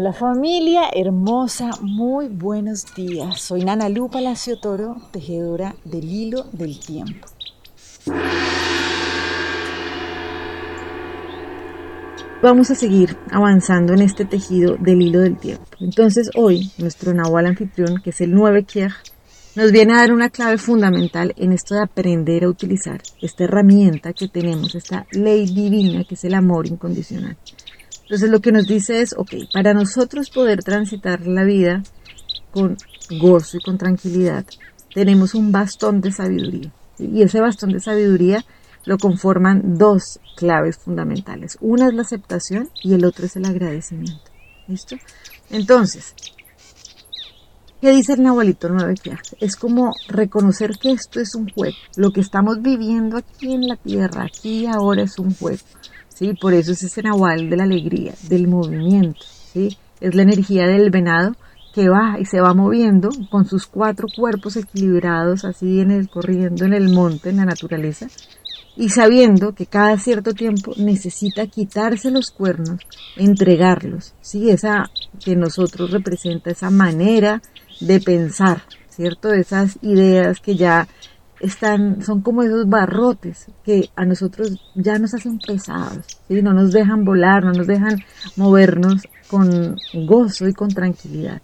[0.00, 3.40] Hola familia hermosa, muy buenos días.
[3.40, 7.26] Soy Nana Lu Palacio Toro, tejedora del hilo del tiempo.
[12.40, 15.66] Vamos a seguir avanzando en este tejido del hilo del tiempo.
[15.80, 18.92] Entonces hoy nuestro Nahual anfitrión, que es el 9 Kier,
[19.56, 24.12] nos viene a dar una clave fundamental en esto de aprender a utilizar esta herramienta
[24.12, 27.36] que tenemos, esta ley divina que es el amor incondicional.
[28.08, 31.82] Entonces lo que nos dice es, ok, para nosotros poder transitar la vida
[32.50, 32.78] con
[33.20, 34.46] gozo y con tranquilidad,
[34.94, 36.72] tenemos un bastón de sabiduría.
[36.98, 38.46] Y ese bastón de sabiduría
[38.86, 41.58] lo conforman dos claves fundamentales.
[41.60, 44.30] Una es la aceptación y el otro es el agradecimiento.
[44.66, 44.96] ¿Listo?
[45.50, 46.14] Entonces,
[47.82, 48.94] ¿qué dice el Nahualito 9
[49.38, 51.76] Es como reconocer que esto es un juego.
[51.96, 55.60] Lo que estamos viviendo aquí en la tierra, aquí y ahora es un juego.
[56.18, 56.34] ¿Sí?
[56.34, 59.20] Por eso es ese nahual de la alegría, del movimiento,
[59.52, 59.76] ¿sí?
[60.00, 61.36] Es la energía del venado
[61.72, 66.64] que va y se va moviendo con sus cuatro cuerpos equilibrados, así en el, corriendo
[66.64, 68.08] en el monte, en la naturaleza,
[68.76, 72.80] y sabiendo que cada cierto tiempo necesita quitarse los cuernos,
[73.16, 74.50] entregarlos, ¿sí?
[74.50, 74.90] Esa
[75.24, 77.42] que nosotros representa esa manera
[77.80, 79.32] de pensar, ¿cierto?
[79.32, 80.88] Esas ideas que ya
[81.40, 86.42] están, son como esos barrotes que a nosotros ya nos hacen pesados, ¿sí?
[86.42, 87.98] no nos dejan volar, no nos dejan
[88.36, 91.40] movernos con gozo y con tranquilidad.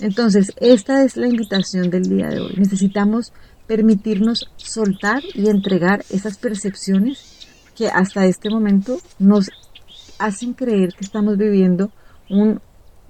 [0.00, 2.54] Entonces, esta es la invitación del día de hoy.
[2.56, 3.32] Necesitamos
[3.66, 9.50] permitirnos soltar y entregar esas percepciones que hasta este momento nos
[10.18, 11.90] hacen creer que estamos viviendo
[12.30, 12.60] un,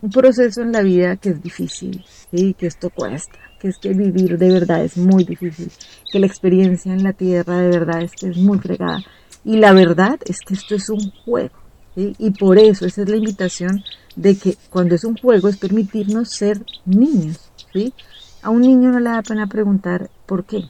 [0.05, 2.52] un proceso en la vida que es difícil, ¿sí?
[2.52, 5.70] que esto cuesta, que es que vivir de verdad es muy difícil,
[6.12, 9.02] que la experiencia en la tierra de verdad es muy fregada.
[9.47, 11.55] Y la verdad es que esto es un juego.
[11.97, 13.82] Y por eso esa es la invitación
[14.14, 17.41] de que cuando es un juego es permitirnos ser niños.
[17.72, 17.94] ¿sí?
[18.42, 20.64] A un niño no le da pena preguntar por qué,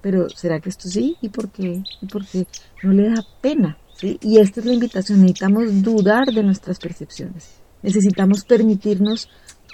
[0.00, 1.14] pero ¿será que esto sí?
[1.20, 1.82] ¿Y por qué?
[2.00, 2.46] ¿Y por qué?
[2.82, 3.76] No le da pena.
[3.98, 4.18] ¿sí?
[4.22, 5.20] Y esta es la invitación.
[5.20, 7.67] Necesitamos dudar de nuestras percepciones.
[7.82, 9.28] Necesitamos permitirnos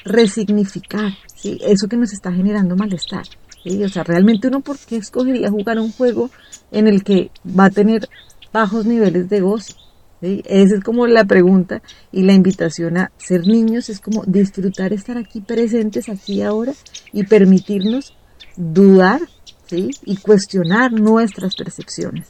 [0.04, 1.58] resignificar, ¿sí?
[1.62, 3.24] Eso que nos está generando malestar.
[3.64, 6.30] O sea, realmente uno por qué escogería jugar un juego
[6.70, 8.08] en el que va a tener
[8.52, 9.74] bajos niveles de gozo.
[10.20, 11.82] Esa es como la pregunta
[12.12, 16.72] y la invitación a ser niños es como disfrutar estar aquí presentes, aquí ahora
[17.12, 18.14] y permitirnos
[18.56, 19.20] dudar
[19.66, 19.90] ¿sí?
[20.04, 22.28] y cuestionar nuestras percepciones.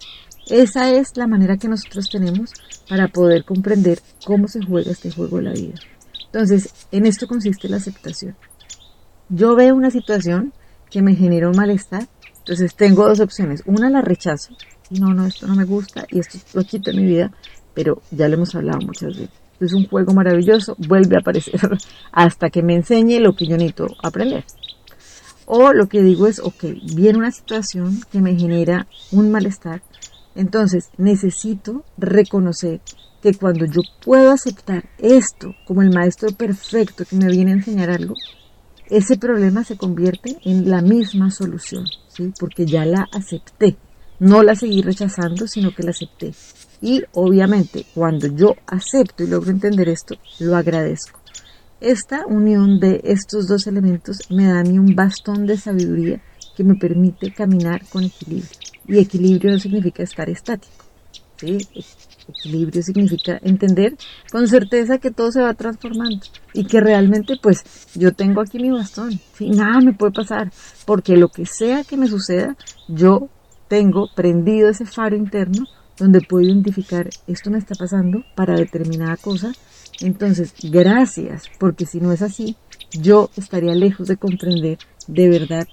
[0.49, 2.51] Esa es la manera que nosotros tenemos
[2.89, 5.75] para poder comprender cómo se juega este juego de la vida.
[6.27, 8.37] Entonces, en esto consiste la aceptación.
[9.29, 10.53] Yo veo una situación
[10.91, 13.63] que me genera un malestar, entonces tengo dos opciones.
[13.67, 14.55] Una la rechazo,
[14.91, 17.33] no, no, esto no me gusta y esto lo quito en mi vida,
[17.73, 19.31] pero ya lo hemos hablado muchas veces.
[19.61, 21.61] Es un juego maravilloso, vuelve a aparecer
[22.13, 24.45] hasta que me enseñe lo que yo necesito aprender.
[25.47, 29.83] O lo que digo es, ok, viene una situación que me genera un malestar,
[30.35, 32.81] entonces necesito reconocer
[33.23, 37.91] que cuando yo puedo aceptar esto como el maestro perfecto que me viene a enseñar
[37.91, 38.15] algo,
[38.91, 42.33] ese problema se convierte en la misma solución, ¿sí?
[42.39, 43.77] Porque ya la acepté.
[44.19, 46.35] No la seguí rechazando, sino que la acepté.
[46.83, 51.19] Y obviamente, cuando yo acepto y logro entender esto, lo agradezco.
[51.81, 56.23] Esta unión de estos dos elementos me da a mí un bastón de sabiduría
[56.55, 58.51] que me permite caminar con equilibrio.
[58.87, 60.85] Y equilibrio no significa estar estático.
[61.37, 61.59] ¿sí?
[62.29, 63.97] Equilibrio significa entender
[64.31, 66.21] con certeza que todo se va transformando
[66.53, 70.51] y que realmente pues yo tengo aquí mi bastón, y nada me puede pasar,
[70.87, 72.57] porque lo que sea que me suceda,
[72.89, 73.29] yo
[73.69, 75.67] tengo prendido ese faro interno
[75.99, 79.53] donde puedo identificar esto me está pasando para determinada cosa.
[80.01, 82.57] Entonces, gracias, porque si no es así,
[82.93, 85.69] yo estaría lejos de comprender de verdad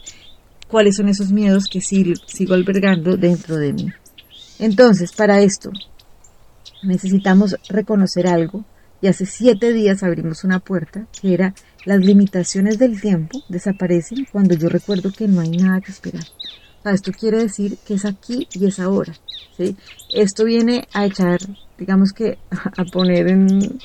[0.71, 3.87] cuáles son esos miedos que sigo albergando dentro de mí.
[4.57, 5.69] Entonces, para esto,
[6.81, 8.63] necesitamos reconocer algo
[9.01, 11.53] y hace siete días abrimos una puerta que era
[11.85, 16.23] las limitaciones del tiempo desaparecen cuando yo recuerdo que no hay nada que esperar.
[16.85, 19.13] esto quiere decir que es aquí y es ahora.
[19.57, 19.75] ¿sí?
[20.13, 21.39] Esto viene a echar,
[21.77, 22.37] digamos que
[22.77, 23.77] a poner en,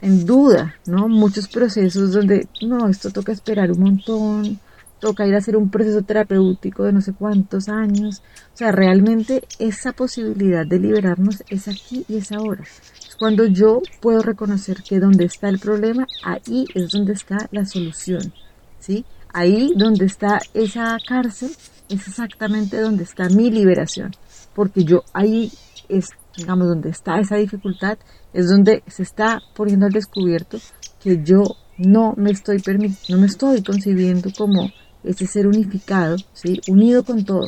[0.00, 1.06] en duda, ¿no?
[1.08, 4.60] Muchos procesos donde, no, esto toca esperar un montón,
[5.00, 8.22] toca ir a hacer un proceso terapéutico de no sé cuántos años.
[8.54, 12.62] O sea, realmente esa posibilidad de liberarnos es aquí y es ahora.
[12.62, 17.64] Es cuando yo puedo reconocer que donde está el problema, ahí es donde está la
[17.64, 18.32] solución.
[18.78, 19.04] ¿Sí?
[19.32, 21.50] Ahí donde está esa cárcel
[21.88, 24.12] es exactamente donde está mi liberación.
[24.54, 25.52] Porque yo ahí
[25.88, 27.98] es, digamos, donde está esa dificultad,
[28.32, 30.58] es donde se está poniendo al descubierto
[31.00, 31.42] que yo
[31.78, 32.60] no me estoy
[33.08, 34.70] no me estoy concibiendo como
[35.04, 36.60] ese ser unificado, ¿sí?
[36.68, 37.46] unido con todo.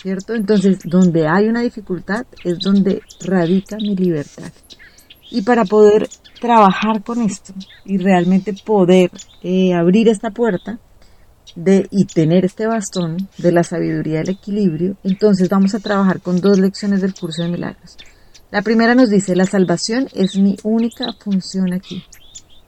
[0.00, 0.34] ¿Cierto?
[0.34, 4.52] Entonces, donde hay una dificultad es donde radica mi libertad.
[5.30, 6.08] Y para poder
[6.40, 7.52] trabajar con esto
[7.84, 9.10] y realmente poder
[9.42, 10.78] eh, abrir esta puerta
[11.56, 16.40] de, y tener este bastón de la sabiduría del equilibrio, entonces vamos a trabajar con
[16.40, 17.96] dos lecciones del curso de milagros.
[18.50, 22.04] La primera nos dice, la salvación es mi única función aquí.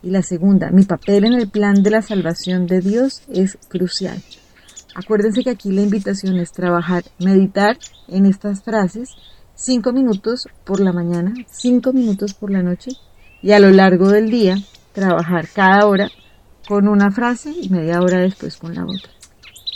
[0.02, 4.22] Y la segunda, mi papel en el plan de la salvación de Dios es crucial.
[4.94, 7.78] Acuérdense que aquí la invitación es trabajar, meditar
[8.08, 9.10] en estas frases
[9.54, 12.92] cinco minutos por la mañana, cinco minutos por la noche
[13.42, 14.56] y a lo largo del día
[14.92, 16.10] trabajar cada hora
[16.66, 19.10] con una frase y media hora después con la otra.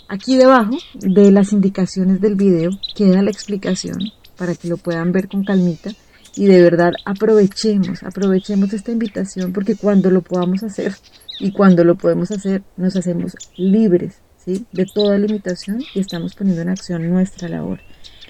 [0.09, 3.99] Aquí debajo de las indicaciones del video queda la explicación
[4.37, 5.91] para que lo puedan ver con calmita
[6.35, 10.95] y de verdad aprovechemos, aprovechemos esta invitación porque cuando lo podamos hacer
[11.39, 14.67] y cuando lo podemos hacer nos hacemos libres ¿sí?
[14.73, 17.81] de toda limitación y estamos poniendo en acción nuestra labor.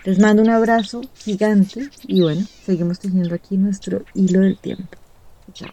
[0.04, 4.98] Les mando un abrazo gigante y bueno, seguimos tejiendo aquí nuestro hilo del tiempo.
[5.52, 5.70] Chao.